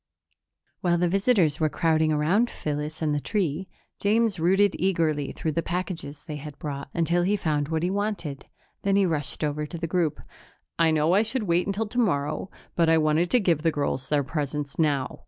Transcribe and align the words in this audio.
While 0.79 0.97
the 0.97 1.07
visitors 1.07 1.59
were 1.59 1.69
crowding 1.69 2.11
around 2.11 2.49
Phyllis 2.49 3.03
and 3.03 3.13
the 3.13 3.19
tree, 3.19 3.67
James 3.99 4.39
rooted 4.39 4.75
eagerly 4.79 5.31
through 5.31 5.51
the 5.51 5.61
packages 5.61 6.23
they 6.25 6.37
had 6.37 6.57
brought, 6.57 6.89
until 6.91 7.21
he 7.21 7.35
found 7.35 7.67
what 7.67 7.83
he 7.83 7.91
wanted. 7.91 8.47
Then 8.81 8.95
he 8.95 9.05
rushed 9.05 9.43
over 9.43 9.67
to 9.67 9.77
the 9.77 9.85
group. 9.85 10.19
"I 10.79 10.89
know 10.89 11.13
I 11.13 11.21
should 11.21 11.43
wait 11.43 11.67
until 11.67 11.85
tomorrow, 11.85 12.49
but 12.75 12.89
I 12.89 12.97
want 12.97 13.29
to 13.29 13.39
give 13.39 13.61
the 13.61 13.69
girls 13.69 14.09
their 14.09 14.23
presents 14.23 14.79
now." 14.79 15.19